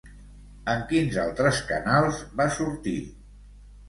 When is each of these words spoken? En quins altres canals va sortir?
En 0.71 0.79
quins 0.91 1.19
altres 1.23 1.59
canals 1.71 2.21
va 2.39 2.47
sortir? 2.57 2.95